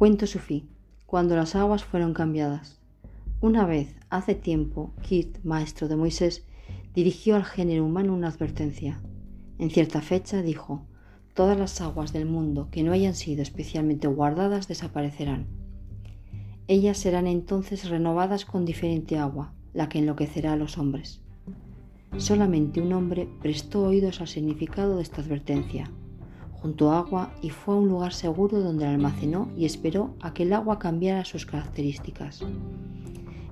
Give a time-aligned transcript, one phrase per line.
[0.00, 0.66] Cuento su fin,
[1.04, 2.80] cuando las aguas fueron cambiadas.
[3.42, 6.46] Una vez, hace tiempo, Kit, maestro de Moisés,
[6.94, 9.02] dirigió al género humano una advertencia.
[9.58, 10.86] En cierta fecha dijo,
[11.34, 15.48] todas las aguas del mundo que no hayan sido especialmente guardadas desaparecerán.
[16.66, 21.20] Ellas serán entonces renovadas con diferente agua, la que enloquecerá a los hombres.
[22.16, 25.90] Solamente un hombre prestó oídos al significado de esta advertencia.
[26.62, 30.42] Junto agua y fue a un lugar seguro donde la almacenó y esperó a que
[30.42, 32.42] el agua cambiara sus características.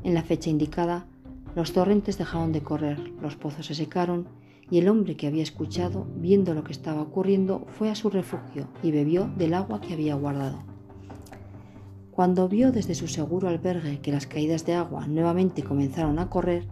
[0.04, 1.06] En la fecha indicada,
[1.54, 4.28] los torrentes dejaron de correr, los pozos se secaron
[4.70, 8.68] y el hombre que había escuchado, viendo lo que estaba ocurriendo, fue a su refugio
[8.82, 10.58] y bebió del agua que había guardado.
[12.10, 16.66] Cuando vio desde su seguro albergue que las caídas de agua nuevamente comenzaron a correr,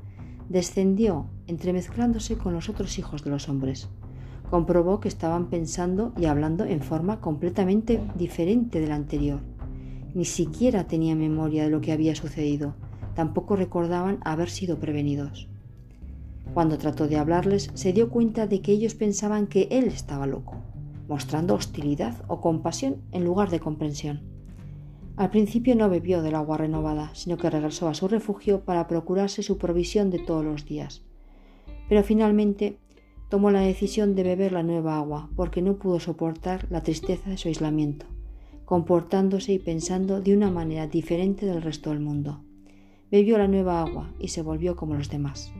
[0.48, 3.88] descendió, entremezclándose con los otros hijos de los hombres.
[4.50, 9.40] Comprobó que estaban pensando y hablando en forma completamente diferente de la anterior.
[10.14, 12.74] Ni siquiera tenía memoria de lo que había sucedido,
[13.14, 15.48] tampoco recordaban haber sido prevenidos.
[16.54, 20.56] Cuando trató de hablarles, se dio cuenta de que ellos pensaban que él estaba loco,
[21.08, 24.22] mostrando hostilidad o compasión en lugar de comprensión.
[25.16, 29.42] Al principio no bebió del agua renovada, sino que regresó a su refugio para procurarse
[29.42, 31.02] su provisión de todos los días.
[31.88, 32.78] Pero finalmente
[33.28, 37.38] tomó la decisión de beber la nueva agua, porque no pudo soportar la tristeza de
[37.38, 38.06] su aislamiento,
[38.64, 42.42] comportándose y pensando de una manera diferente del resto del mundo.
[43.10, 45.52] Bebió la nueva agua y se volvió como los demás.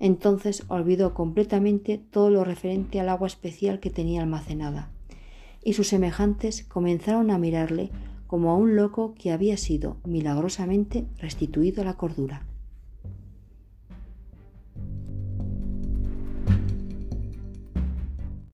[0.00, 4.90] Entonces olvidó completamente todo lo referente al agua especial que tenía almacenada,
[5.62, 7.90] y sus semejantes comenzaron a mirarle
[8.26, 12.46] como a un loco que había sido milagrosamente restituido a la cordura.